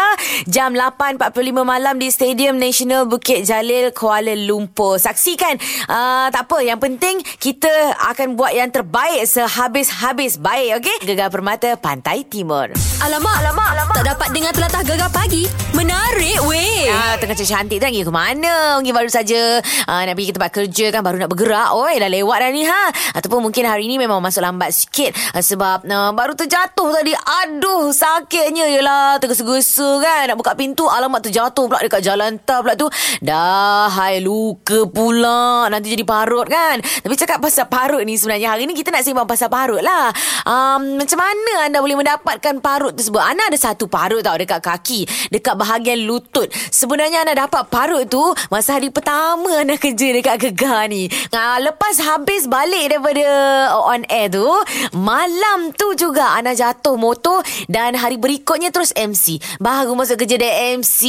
jam 0.51 0.75
8.45 0.75 1.39
malam 1.63 1.95
di 2.03 2.11
Stadium 2.11 2.59
Nasional 2.59 3.07
Bukit 3.07 3.47
Jalil 3.47 3.95
Kuala 3.95 4.35
Lumpur. 4.35 4.99
Saksikan. 4.99 5.55
Uh, 5.87 6.35
tak 6.35 6.51
apa, 6.51 6.59
yang 6.67 6.83
penting 6.83 7.23
kita 7.39 7.95
akan 8.11 8.35
buat 8.35 8.59
yang 8.59 8.75
terbaik 8.75 9.23
sehabis-habis 9.23 10.43
baik, 10.43 10.83
okey? 10.83 11.15
Gegar 11.15 11.31
Permata 11.31 11.79
Pantai 11.79 12.27
Timur. 12.27 12.75
Alamak, 13.07 13.39
alamak, 13.39 13.69
alamak. 13.79 13.95
Tak 14.03 14.07
dapat 14.11 14.29
dengar 14.35 14.51
telatah 14.51 14.83
gegar 14.83 15.11
pagi. 15.15 15.47
Menarik 15.79 16.43
weh. 16.43 16.91
Ah, 16.91 17.15
tengah 17.23 17.39
cantik 17.39 17.79
tu 17.79 17.87
ke 17.87 18.11
mana? 18.11 18.83
Mungkin 18.83 18.91
baru 18.91 19.07
saja 19.07 19.63
ah, 19.87 20.03
nak 20.03 20.19
pergi 20.19 20.29
ke 20.31 20.35
tempat 20.35 20.51
kerja 20.51 20.87
kan 20.91 21.07
baru 21.07 21.23
nak 21.23 21.31
bergerak. 21.31 21.71
Oi, 21.79 22.03
dah 22.03 22.11
lewat 22.11 22.39
dah 22.43 22.51
ni 22.51 22.67
ha. 22.67 22.91
Ataupun 23.15 23.47
mungkin 23.47 23.63
hari 23.63 23.87
ni 23.87 23.95
memang 23.95 24.19
masuk 24.19 24.43
lambat 24.43 24.75
sikit 24.75 25.15
ah, 25.35 25.43
sebab 25.43 25.87
ah, 25.87 26.11
baru 26.11 26.32
terjatuh 26.37 26.93
tadi. 26.93 27.17
Aduh, 27.17 27.89
sakitnya 27.91 28.69
yelah 28.69 29.17
tergesa-gesa 29.17 30.05
kan. 30.05 30.23
Nak 30.29 30.37
buka 30.37 30.53
pintu 30.53 30.85
alamat 30.87 31.25
terjatuh 31.25 31.65
pula 31.67 31.81
dekat 31.81 32.05
jalan 32.05 32.37
tar 32.45 32.61
pula 32.61 32.77
tu. 32.77 32.93
Dah 33.25 33.89
hai 33.89 34.21
luka 34.21 34.85
pula. 34.93 35.73
Nanti 35.73 35.97
jadi 35.97 36.05
parut 36.05 36.45
kan. 36.45 36.85
Tapi 36.85 37.15
cakap 37.17 37.41
pasal 37.41 37.67
parut 37.73 38.05
ni 38.05 38.21
sebenarnya 38.21 38.53
hari 38.53 38.69
ni 38.69 38.77
kita 38.77 38.93
nak 38.93 39.03
sembang 39.03 39.25
pasal 39.25 39.49
parut 39.49 39.81
lah. 39.81 40.13
Um, 40.45 41.01
macam 41.01 41.17
mana 41.17 41.71
anda 41.71 41.81
boleh 41.81 41.97
mendapatkan 41.97 42.61
parut 42.61 42.93
tersebut? 42.93 43.25
Ana 43.25 43.49
ada 43.49 43.59
satu 43.59 43.89
parut 43.89 44.21
tau 44.21 44.37
dekat 44.37 44.61
kaki, 44.61 45.31
dekat 45.33 45.57
bahagian 45.57 46.05
lutut. 46.05 46.53
Sebenarnya 46.69 47.25
anda 47.25 47.49
dapat 47.49 47.73
parut 47.73 48.05
tu 48.07 48.23
masa 48.53 48.77
hari 48.77 48.93
pertama 48.93 49.65
anda 49.65 49.81
kerja 49.81 50.13
dekat 50.13 50.37
Gegar 50.43 50.91
ni. 50.91 51.07
Ha, 51.31 51.63
lepas 51.63 52.03
habis 52.03 52.51
balik 52.51 52.91
daripada 52.91 53.23
on 53.79 54.03
air 54.11 54.27
tu, 54.27 54.49
malam 54.91 55.71
tu 55.79 55.95
juga 55.95 56.22
anda 56.25 56.55
jatuh 56.55 56.95
motor 56.95 57.43
dan 57.67 57.99
hari 57.99 58.17
berikutnya 58.17 58.71
terus 58.71 58.95
MC. 58.95 59.43
Baru 59.59 59.99
masuk 59.99 60.23
kerja 60.23 60.39
dia 60.39 60.79
MC, 60.79 61.01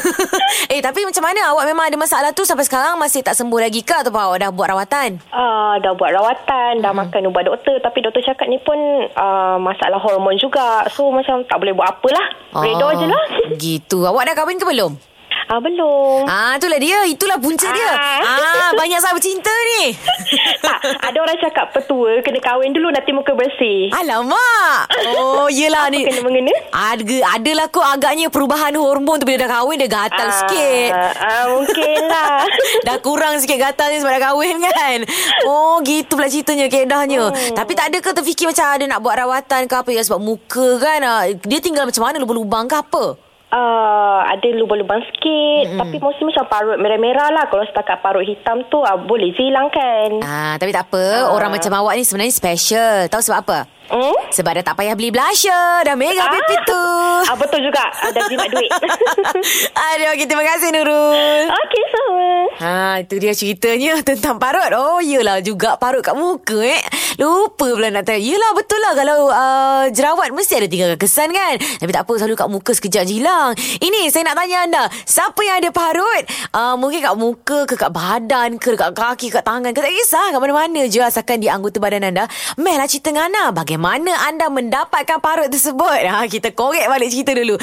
eh, 0.72 0.80
tapi 0.80 1.02
macam 1.02 1.22
mana 1.22 1.40
awak 1.50 1.64
memang 1.66 1.84
ada 1.86 1.96
masalah 1.96 2.30
tu 2.30 2.42
sampai 2.42 2.62
sekarang 2.62 2.94
masih 2.96 3.20
tak 3.20 3.34
sembuh 3.34 3.60
lagi 3.60 3.82
ke 3.82 3.94
ataupun 3.96 4.20
awak 4.20 4.38
dah 4.38 4.50
buat 4.50 4.68
rawatan? 4.70 5.18
Ah, 5.30 5.76
dah 5.78 5.92
buat 5.92 6.10
rawatan, 6.10 6.78
dah 6.78 6.92
makan 6.92 7.26
ubat 7.26 7.44
doktor 7.44 7.78
tapi 7.80 8.00
doktor 8.00 8.09
cakap 8.18 8.50
ni 8.50 8.58
pun 8.58 8.74
ah, 9.14 9.62
masalah 9.62 10.02
hormon 10.02 10.34
juga. 10.34 10.82
So 10.90 11.14
macam 11.14 11.46
tak 11.46 11.62
boleh 11.62 11.78
buat 11.78 11.94
apalah. 11.94 12.26
Redha 12.50 12.88
je 12.98 13.06
lah. 13.06 13.24
Gitu. 13.54 14.02
Awak 14.02 14.26
dah 14.26 14.34
kahwin 14.34 14.58
ke 14.58 14.66
belum? 14.66 14.98
Ah, 15.50 15.58
belum. 15.58 16.30
Ah, 16.30 16.54
itulah 16.54 16.78
dia. 16.78 17.02
Itulah 17.04 17.34
punca 17.36 17.66
dia. 17.66 17.90
Ah. 17.90 18.22
Ah, 18.22 18.70
banyak 18.72 18.96
sahabat 18.96 19.18
cinta 19.18 19.50
ni. 19.50 19.98
tak, 20.64 20.78
ada 20.78 21.18
orang 21.18 21.34
cakap 21.36 21.74
petua 21.74 22.22
kena 22.22 22.38
kahwin 22.38 22.70
dulu 22.70 22.86
nanti 22.88 23.10
muka 23.10 23.34
bersih. 23.34 23.90
Alamak. 23.90 24.86
Oh, 25.10 25.50
yelah 25.50 25.84
Apa 25.84 25.92
ni. 25.92 26.06
kena 26.06 26.22
mengena? 26.22 26.54
Ada, 26.70 27.02
adalah 27.34 27.66
kot 27.66 27.82
agaknya 27.82 28.30
perubahan 28.30 28.70
hormon 28.72 29.18
tu 29.18 29.26
bila 29.26 29.42
dah 29.42 29.50
kahwin 29.52 29.74
dia 29.76 29.90
gatal 29.90 30.22
Ah, 30.22 30.38
sikit. 30.38 30.92
Ah, 31.18 31.44
mungkin 31.50 31.98
lah. 32.04 32.46
dah 32.86 32.96
kurang 33.00 33.34
sikit 33.36 33.58
gatalnya 33.58 33.98
sebab 33.98 34.12
dah 34.12 34.22
kahwin 34.24 34.54
kan. 34.56 34.98
Oh, 35.44 35.82
gitu 35.82 36.14
pula 36.14 36.30
ceritanya 36.30 36.70
keedahnya. 36.70 37.26
Hmm. 37.26 37.58
Tapi 37.58 37.72
tak 37.74 37.90
ada 37.90 37.98
ke 37.98 38.10
terfikir 38.12 38.46
macam 38.46 38.70
ada 38.70 38.84
nak 38.86 39.02
buat 39.02 39.18
rawatan 39.18 39.66
ke 39.66 39.74
apa 39.74 39.90
ya 39.90 40.06
sebab 40.06 40.22
muka 40.22 40.78
kan. 40.78 41.00
ah, 41.02 41.26
Dia 41.26 41.58
tinggal 41.58 41.90
macam 41.90 42.06
mana 42.06 42.22
lubang-lubang 42.22 42.70
ke 42.70 42.78
apa? 42.78 43.18
Uh, 43.50 44.22
ada 44.30 44.46
lubang-lubang 44.54 45.02
sikit 45.10 45.74
mm-hmm. 45.74 45.80
Tapi 45.82 45.96
mostly 45.98 46.22
macam 46.30 46.46
parut 46.46 46.78
merah-merah 46.78 47.34
lah 47.34 47.44
Kalau 47.50 47.66
setakat 47.66 47.98
parut 47.98 48.22
hitam 48.22 48.62
tu 48.70 48.78
uh, 48.78 48.94
Boleh 48.94 49.34
je 49.34 49.42
hilangkan 49.42 50.22
Ah, 50.22 50.54
tapi 50.54 50.70
tak 50.70 50.86
apa. 50.86 51.26
Ah. 51.26 51.34
Orang 51.34 51.50
macam 51.50 51.72
awak 51.74 51.98
ni 51.98 52.06
sebenarnya 52.06 52.34
special. 52.34 53.10
Tahu 53.10 53.22
sebab 53.22 53.38
apa? 53.42 53.58
Hmm? 53.90 54.16
Sebab 54.30 54.62
dah 54.62 54.64
tak 54.64 54.74
payah 54.78 54.94
beli 54.94 55.10
blusher. 55.10 55.84
Dah 55.84 55.94
mega 55.98 56.26
baby 56.30 56.56
tu. 56.64 56.82
ah, 57.26 57.36
Betul 57.36 57.66
juga 57.66 57.82
Ada 57.90 58.20
jimat 58.30 58.48
duit 58.52 58.70
Aduh, 59.90 60.06
okay, 60.14 60.26
terima 60.26 60.44
kasih 60.46 60.68
Nurul. 60.70 61.46
Okey 61.50 61.82
sama 61.90 62.18
Ha, 62.60 63.00
itu 63.00 63.16
dia 63.16 63.32
ceritanya 63.32 63.96
tentang 64.04 64.36
parut. 64.36 64.68
Oh, 64.76 65.00
yelah 65.00 65.40
juga 65.40 65.80
parut 65.80 66.04
kat 66.04 66.12
muka 66.12 66.60
eh. 66.60 66.76
Lupa 67.16 67.72
pula 67.72 67.88
nak 67.88 68.04
tanya. 68.04 68.20
Yelah 68.20 68.52
betul 68.52 68.76
lah 68.84 68.92
kalau 68.92 69.32
uh, 69.32 69.88
jerawat 69.88 70.28
mesti 70.28 70.60
ada 70.60 70.68
tinggalkan 70.68 71.00
kesan 71.00 71.32
kan. 71.32 71.56
Tapi 71.56 71.88
tak 71.88 72.04
apa, 72.04 72.12
selalu 72.20 72.36
kat 72.36 72.48
muka 72.52 72.76
sekejap 72.76 73.08
je 73.08 73.16
hilang. 73.16 73.56
Ini 73.80 74.12
saya 74.12 74.28
nak 74.28 74.36
tanya 74.44 74.58
anda, 74.68 74.82
siapa 75.08 75.40
yang 75.40 75.64
ada 75.64 75.72
parut? 75.72 76.24
Uh, 76.52 76.76
mungkin 76.76 77.00
kat 77.00 77.16
muka 77.16 77.58
ke 77.64 77.80
kat 77.80 77.88
badan 77.88 78.60
ke 78.60 78.76
kat 78.76 78.92
kaki, 78.92 79.32
kat 79.32 79.40
tangan 79.40 79.72
ke 79.72 79.80
tak 79.80 79.92
kisah. 79.96 80.28
Kat 80.28 80.40
mana-mana 80.40 80.84
je 80.84 81.00
asalkan 81.00 81.40
di 81.40 81.48
anggota 81.48 81.80
badan 81.80 82.12
anda. 82.12 82.28
Meh 82.60 82.76
lah 82.76 82.84
cerita 82.84 83.08
dengan 83.08 83.32
anda. 83.32 83.56
Bagaimana 83.56 83.79
anda 83.88 84.52
mendapatkan 84.52 85.24
parut 85.24 85.48
tersebut? 85.48 86.04
Ha, 86.04 86.28
kita 86.28 86.52
korek 86.52 86.84
balik 86.90 87.08
cerita 87.08 87.32
dulu. 87.32 87.56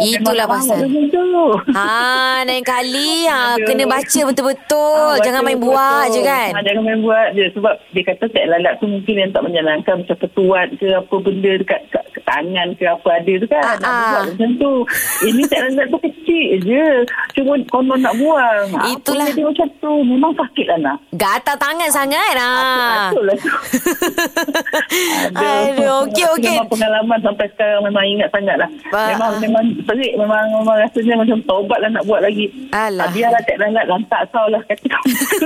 itulah 0.00 0.46
pasal. 0.46 0.78
macam 0.84 1.22
tu. 1.24 1.46
Ha, 1.72 1.86
lain 2.42 2.62
kali 2.62 3.26
ha, 3.26 3.38
kena 3.66 3.84
baca 3.84 4.20
betul-betul. 4.24 4.74
Ah, 4.76 5.16
Jangan 5.22 5.42
main 5.42 5.58
buat 5.58 6.06
je 6.12 6.20
kan. 6.20 6.50
Ah, 6.54 6.62
jangan 6.64 6.82
main 6.84 7.00
buat 7.00 7.28
je. 7.32 7.44
Sebab 7.56 7.74
dia 7.92 8.02
kata 8.04 8.24
tek 8.30 8.46
lalat 8.46 8.74
tu 8.78 8.86
mungkin 8.86 9.14
yang 9.16 9.30
tak 9.32 9.42
menyenangkan. 9.44 9.94
Macam 10.04 10.16
ketuat 10.20 10.66
ke 10.76 10.88
apa 10.92 11.14
benda 11.20 11.52
dekat, 11.58 11.80
dekat, 11.88 12.04
dekat 12.12 12.24
tangan 12.24 12.68
ke 12.76 12.84
apa 12.84 13.08
ada 13.16 13.32
tu 13.38 13.46
kan. 13.48 13.62
Ah, 13.64 13.74
nak 13.80 13.90
ah. 13.90 14.00
buat 14.00 14.22
macam 14.34 14.50
tu. 14.60 14.72
Ini 15.26 15.42
tek 15.48 15.60
lalat 15.70 15.86
tu 15.88 15.98
kecil 16.04 16.48
je. 16.62 16.86
Cuma 17.36 17.52
konon 17.72 17.98
nak 18.00 18.14
buang. 18.20 18.66
Ah, 18.76 18.92
Itulah. 18.92 19.26
Apa 19.28 19.36
dia 19.36 19.44
macam 19.48 19.68
tu. 19.80 19.92
Memang 20.04 20.32
sakit 20.36 20.66
lah 20.68 20.78
nak. 20.80 20.98
Gatal 21.16 21.56
tangan 21.56 21.90
sangat. 21.90 22.32
Ha. 22.36 22.50
Betul 23.10 23.24
lah 23.26 23.36
tu. 23.40 23.50
Okey, 26.02 26.24
okey. 26.36 26.56
Memang 26.56 26.68
pengalaman 26.68 27.18
sampai 27.20 27.46
sekarang 27.48 27.80
memang 27.82 28.04
ingat 28.04 28.28
sangat 28.28 28.56
lah. 28.58 28.68
Ba- 28.92 29.08
memang, 29.10 29.30
memang 29.40 29.64
pelik. 29.82 30.12
Memang, 30.14 30.44
memang 30.52 30.76
rasanya 30.76 31.14
macam 31.16 31.38
taubat 31.44 31.78
lah 31.80 31.90
nak 31.90 32.04
buat 32.04 32.20
lagi. 32.20 32.46
Alah. 32.70 33.06
Ah, 33.06 33.10
biarlah 33.10 33.42
tek 33.42 33.56
lalat 33.56 33.84
lantak 33.86 34.20
kau 34.28 34.46
lah 34.48 34.60
kata 34.64 34.84
kau. 34.84 35.04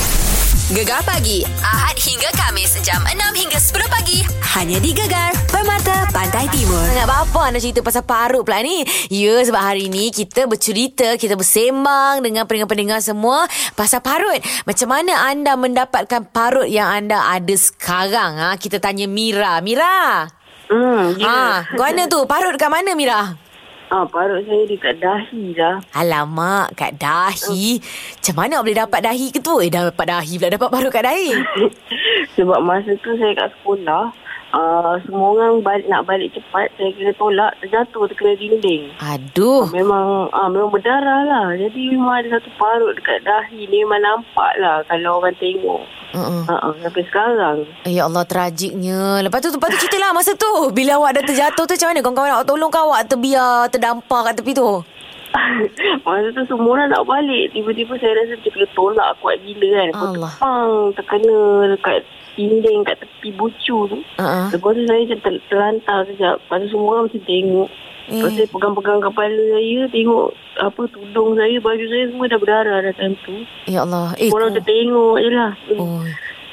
Gegar 0.72 1.04
pagi 1.04 1.44
Ahad 1.68 2.00
hingga 2.00 2.32
Kamis 2.32 2.80
jam 2.80 3.04
6 3.04 3.12
hingga 3.36 3.60
10 3.60 3.92
pagi 3.92 4.24
hanya 4.56 4.80
di 4.80 4.96
Gegar 4.96 5.36
Permata 5.52 6.08
Pantai 6.16 6.48
Timur. 6.48 6.80
Sangat 6.88 7.12
apa 7.12 7.40
anda 7.44 7.60
cerita 7.60 7.84
pasal 7.84 8.08
parut 8.08 8.48
pula 8.48 8.64
ni? 8.64 8.80
Ya 9.12 9.44
sebab 9.44 9.60
hari 9.60 9.92
ni 9.92 10.16
kita 10.16 10.48
bercerita, 10.48 11.20
kita 11.20 11.36
bersembang 11.36 12.24
dengan 12.24 12.48
pendengar-pendengar 12.48 13.04
semua 13.04 13.52
pasal 13.76 14.00
parut. 14.00 14.40
Macam 14.64 14.88
mana 14.88 15.28
anda 15.28 15.60
mendapatkan 15.60 16.32
parut 16.32 16.72
yang 16.72 16.88
anda 16.88 17.20
ada 17.20 17.56
sekarang? 17.60 18.40
Ha? 18.40 18.56
Kita 18.56 18.80
tanya 18.80 19.12
Mira. 19.12 19.60
Mira. 19.60 20.32
Hmm, 20.72 21.20
ya. 21.20 21.28
Ha, 21.28 21.76
kau 21.76 21.84
mana 21.84 22.08
tu? 22.08 22.24
Parut 22.24 22.56
kat 22.56 22.72
mana 22.72 22.96
Mira? 22.96 23.51
Ah, 23.92 24.08
parut 24.08 24.40
saya 24.48 24.64
dekat 24.64 25.04
dahi 25.04 25.52
dah. 25.52 25.84
Alamak, 25.92 26.72
kat 26.80 26.96
dahi. 26.96 27.76
Macam 28.16 28.36
mana 28.40 28.64
boleh 28.64 28.80
dapat 28.80 29.04
dahi 29.04 29.28
ke 29.36 29.44
tu? 29.44 29.60
Eh, 29.60 29.68
dapat 29.68 30.08
dahi 30.08 30.40
pula. 30.40 30.56
Dapat 30.56 30.70
parut 30.72 30.92
kat 30.96 31.04
dahi. 31.04 31.36
Sebab 32.40 32.64
masa 32.64 32.96
tu 33.04 33.12
saya 33.20 33.36
kat 33.36 33.52
sekolah, 33.60 34.16
uh, 34.54 35.00
semua 35.04 35.28
orang 35.36 35.64
balik, 35.64 35.88
nak 35.88 36.06
balik 36.08 36.32
cepat, 36.36 36.72
saya 36.76 36.92
kena 36.96 37.14
tolak, 37.16 37.52
terjatuh 37.64 38.08
terkena 38.12 38.34
dinding. 38.38 38.92
Aduh. 39.00 39.68
Memang 39.72 40.32
ah 40.32 40.48
memang 40.48 40.72
berdarah 40.72 41.28
lah. 41.28 41.48
Jadi 41.56 41.96
memang 41.96 42.24
ada 42.24 42.40
satu 42.40 42.50
parut 42.60 42.94
dekat 42.96 43.24
dahi 43.24 43.68
ni 43.68 43.84
memang 43.84 44.04
nampak 44.04 44.52
lah 44.60 44.84
kalau 44.88 45.20
orang 45.20 45.36
tengok. 45.40 45.84
Uh-uh. 46.12 46.44
Uh, 46.44 46.76
sampai 46.84 47.04
sekarang. 47.08 47.58
Ya 47.88 48.04
Allah 48.04 48.28
tragiknya 48.28 49.24
Lepas 49.24 49.40
tu 49.40 49.48
Lepas 49.48 49.72
tu 49.72 49.88
cerita 49.88 49.96
lah 49.96 50.12
masa 50.12 50.36
tu 50.36 50.68
Bila 50.76 51.00
awak 51.00 51.16
dah 51.16 51.24
terjatuh 51.24 51.64
tu 51.64 51.72
Macam 51.72 51.88
mana 51.88 52.00
kawan-kawan 52.04 52.32
awak 52.36 52.48
tolong 52.52 52.68
kau 52.68 52.92
Awak 52.92 53.08
terbiar 53.08 53.72
Terdampar 53.72 54.28
kat 54.28 54.44
tepi 54.44 54.52
tu 54.52 54.84
Masa 56.04 56.28
tu 56.32 56.44
semua 56.46 56.72
orang 56.74 56.90
nak 56.90 57.04
balik. 57.04 57.52
Tiba-tiba 57.52 57.94
saya 57.98 58.14
rasa 58.16 58.34
macam 58.34 58.52
kena 58.52 58.68
tolak 58.72 59.10
kuat 59.18 59.38
gila 59.42 59.68
kan. 59.72 59.88
Lepas 59.88 60.02
tu 60.02 60.16
Allah. 60.16 60.34
pang 60.38 60.70
terkena 60.94 61.38
dekat 61.70 62.00
dinding 62.32 62.80
kat 62.82 62.98
tepi 62.98 63.30
bucu 63.32 63.78
tu. 63.86 63.98
uh-uh. 64.16 64.48
Lepas 64.50 64.72
tu 64.72 64.84
saya 64.84 65.02
macam 65.02 65.20
ter- 65.22 65.44
terlantar 65.48 65.98
sekejap. 66.06 66.36
Lepas 66.38 66.58
tu 66.58 66.68
semua 66.70 66.90
orang 66.92 67.06
macam 67.08 67.22
tengok. 67.24 67.70
Eh. 68.02 68.12
Lepas 68.12 68.28
tu 68.28 68.38
saya 68.38 68.50
pegang-pegang 68.50 69.00
kepala 69.02 69.44
saya. 69.50 69.80
Tengok 69.88 70.26
apa 70.54 70.82
tudung 70.90 71.32
saya, 71.34 71.56
baju 71.58 71.86
saya 71.86 72.04
semua 72.08 72.26
dah 72.28 72.40
berdarah 72.40 72.78
dah 72.82 72.94
time 72.94 73.16
tu. 73.22 73.36
Ya 73.66 73.80
Allah 73.82 74.12
Eh 74.16 74.28
Orang 74.30 74.52
ku- 74.52 74.58
tu 74.58 74.64
tengok 74.64 75.16
je 75.18 75.30
lah. 75.30 75.52
oh, 75.74 76.04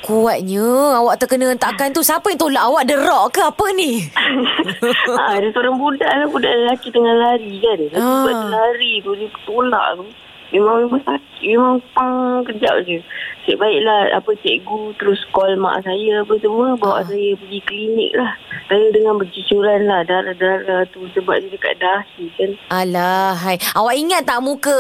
Kuatnya 0.09 0.65
Awak 0.97 1.21
terkena 1.21 1.53
hentakan 1.53 1.93
tu 1.93 2.01
Siapa 2.01 2.33
yang 2.33 2.41
tolak 2.41 2.65
awak 2.65 2.89
Derok 2.89 3.29
ke 3.29 3.45
apa 3.45 3.67
ni 3.71 4.09
ha, 5.13 5.37
ada 5.37 5.49
seorang 5.51 5.77
budak 5.77 6.09
lah. 6.09 6.27
Budak 6.27 6.49
lelaki 6.51 6.89
tengah 6.89 7.15
lari 7.15 7.53
kan. 7.59 7.79
Lepas 7.79 8.01
Ah. 8.01 8.33
tu 8.35 8.49
lari 8.49 8.93
tu. 9.01 9.11
Dia 9.13 9.29
tolak 9.45 9.87
tu. 9.95 10.05
Memang 10.49 10.77
memang 10.83 11.03
sakit. 11.03 11.43
Memang 11.47 11.75
pang 11.93 12.15
kejap 12.43 12.75
je. 12.83 12.99
Cik 13.45 13.57
baiklah 13.57 14.13
apa 14.13 14.31
cikgu 14.35 14.81
terus 14.97 15.21
call 15.31 15.57
mak 15.57 15.81
saya 15.81 16.21
apa 16.21 16.35
semua. 16.39 16.73
Bawa 16.75 17.01
Ah. 17.01 17.05
saya 17.05 17.33
pergi 17.35 17.61
klinik 17.63 18.13
lah. 18.15 18.33
Saya 18.67 18.87
dengan 18.89 19.17
bercucuran 19.17 19.81
lah 19.85 20.01
darah-darah 20.03 20.85
tu 20.89 21.05
sebab 21.11 21.35
dia 21.39 21.49
dekat 21.51 21.75
dahi 21.77 22.25
kan. 22.35 22.51
Alah, 22.71 23.33
hai. 23.35 23.57
Awak 23.73 23.95
ingat 23.95 24.23
tak 24.25 24.41
muka 24.41 24.77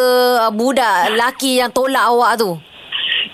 budak 0.50 1.10
lelaki 1.10 1.58
yang 1.58 1.68
tolak 1.68 2.04
awak 2.06 2.36
tu? 2.36 2.56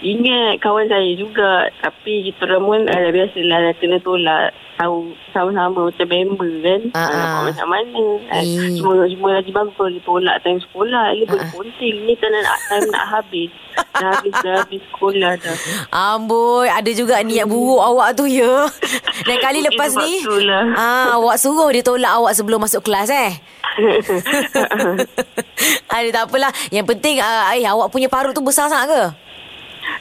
Ingat 0.02 0.59
kawan 0.64 0.88
saya 0.88 1.11
juga 1.14 1.68
tapi 1.78 2.30
kita 2.30 2.48
orang 2.48 2.64
pun 2.64 2.80
uh, 2.88 3.09
biasalah 3.12 3.59
dah 3.70 3.74
kena 3.78 3.98
tolak 4.00 4.50
tahu 4.74 5.14
sama-sama 5.30 5.87
macam 5.87 6.09
member 6.11 6.50
kan. 6.66 6.80
Ah, 6.94 6.98
Uh, 6.98 7.14
ah. 7.14 7.22
uh, 7.22 7.40
macam 7.46 7.68
mana. 7.70 8.04
Uh, 8.26 8.42
Eh. 8.42 8.74
cuma, 8.78 9.07
cuma 9.07 9.28
lagi 9.38 9.50
bagus 9.54 9.74
kalau 9.78 9.92
ditolak 9.94 10.37
time 10.42 10.59
sekolah. 10.59 11.14
Ia 11.14 11.24
boleh 11.28 11.46
ponting. 11.54 11.96
Ni 12.07 12.14
tak 12.18 12.30
nak 12.35 12.59
time 12.66 12.88
nak 12.90 13.07
habis. 13.07 13.50
Dah 13.94 14.11
habis, 14.11 14.35
dah 14.42 14.54
habis 14.62 14.83
sekolah 14.94 15.33
dah. 15.38 15.57
Amboi, 15.94 16.66
ada 16.66 16.90
juga 16.90 17.22
niat 17.22 17.46
buruk 17.46 17.83
awak 17.83 18.18
tu 18.18 18.26
ya. 18.26 18.66
Dan 19.26 19.37
kali 19.38 19.62
lepas 19.62 19.94
ni, 19.98 20.22
lah. 20.46 20.64
ah, 20.74 21.07
awak 21.18 21.38
suruh 21.38 21.70
dia 21.70 21.83
tolak 21.83 22.11
awak 22.11 22.35
sebelum 22.35 22.62
masuk 22.62 22.83
kelas 22.83 23.11
eh. 23.11 23.33
Aduh, 25.94 26.11
tak 26.11 26.24
apalah. 26.30 26.50
Yang 26.70 26.87
penting, 26.94 27.18
uh, 27.22 27.50
eh, 27.54 27.66
awak 27.66 27.90
punya 27.90 28.11
parut 28.11 28.35
tu 28.35 28.42
besar 28.42 28.70
sangat 28.70 28.90
ke? 28.90 29.02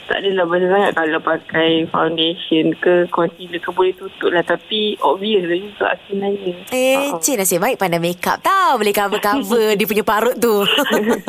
Tak 0.04 0.20
adalah 0.20 0.44
besar 0.44 0.68
sangat 0.68 0.92
kalau 0.92 1.20
pakai 1.24 1.70
foundation 1.88 2.76
ke 2.76 3.08
concealer 3.08 3.56
ke 3.56 3.70
boleh 3.72 3.94
tutup 3.96 4.30
lah. 4.30 4.44
Tapi 4.44 5.00
obvious 5.00 5.48
lah 5.48 5.56
juga 5.56 5.88
sebenarnya. 6.04 6.54
Eh. 6.68 7.08
Cik 7.16 7.40
nasib 7.40 7.64
baik 7.64 7.80
pandai 7.80 7.96
make 7.96 8.20
up 8.28 8.44
tau. 8.44 8.76
Boleh 8.76 8.92
cover-cover 8.92 9.72
dia 9.78 9.86
punya 9.88 10.04
parut 10.04 10.36
tu. 10.36 10.60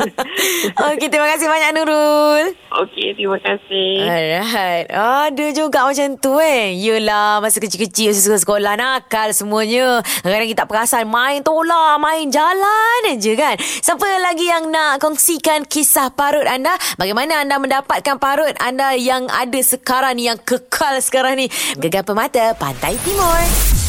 Okey, 0.92 1.08
terima 1.08 1.28
kasih 1.32 1.48
banyak 1.48 1.70
Nurul. 1.72 2.44
Okey, 2.84 3.16
terima 3.16 3.40
kasih. 3.40 4.04
Alright. 4.04 4.86
Ada 4.92 5.46
juga 5.56 5.88
macam 5.88 6.08
tu 6.20 6.36
eh. 6.36 6.76
Yelah, 6.76 7.40
masa 7.40 7.56
kecil-kecil, 7.56 8.12
masa 8.12 8.36
sekolah 8.36 8.76
nakal 8.76 9.32
semuanya. 9.32 10.04
Kadang-kadang 10.20 10.50
kita 10.52 10.60
tak 10.66 10.68
perasan 10.68 11.08
main 11.08 11.40
tolak, 11.40 11.96
main 11.96 12.28
jalan 12.28 13.16
je 13.16 13.32
kan. 13.32 13.56
Siapa 13.56 14.04
lagi 14.20 14.48
yang 14.48 14.68
nak 14.68 15.00
kongsikan 15.00 15.64
kisah 15.64 16.12
parut 16.12 16.44
anda? 16.44 16.76
Bagaimana 17.00 17.40
anda 17.40 17.56
mendapatkan 17.56 18.20
parut 18.20 18.52
anda 18.66 18.98
yang 18.98 19.30
ada 19.30 19.62
sekarang 19.62 20.18
ni, 20.18 20.26
yang 20.26 20.42
kekal 20.42 20.98
sekarang 20.98 21.38
ni? 21.38 21.46
Gegar 21.78 22.02
Permata 22.02 22.50
Pantai 22.58 22.98
Timur. 23.06 23.38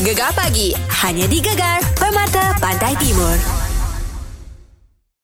Gegar 0.05 0.29
pagi. 0.37 0.77
Hanya 1.01 1.25
di 1.25 1.41
Gegar 1.41 1.81
Permata 1.97 2.53
Pantai 2.61 2.93
Timur. 3.01 3.66